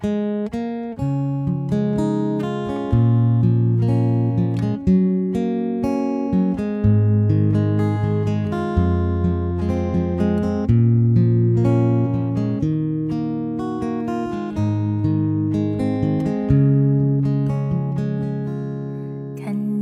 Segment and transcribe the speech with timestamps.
[0.00, 0.06] 看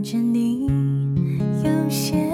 [0.02, 0.66] 着你
[1.62, 2.25] 有些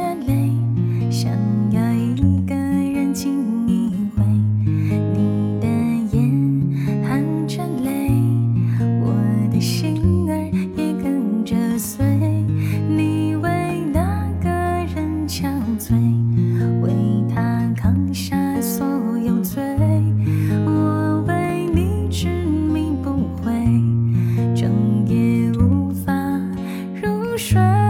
[27.50, 27.81] 入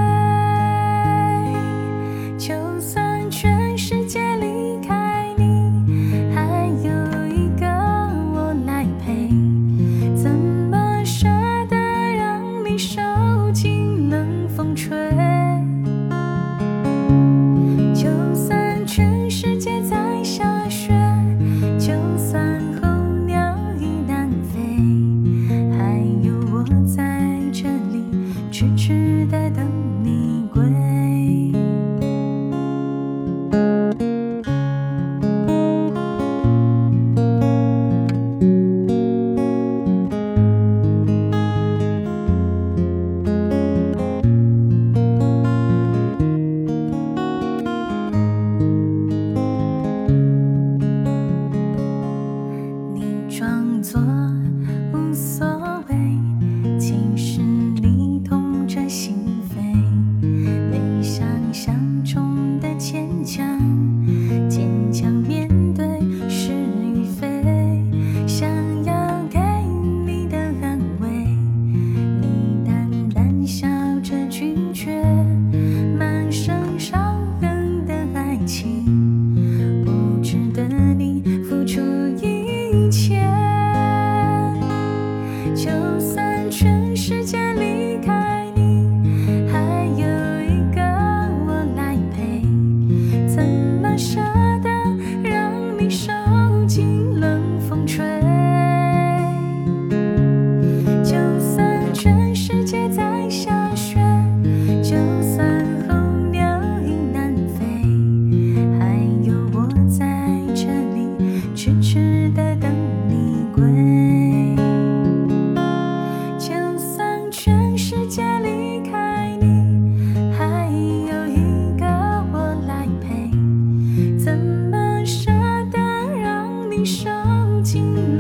[82.72, 83.31] 一切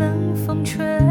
[0.02, 1.01] 冷风吹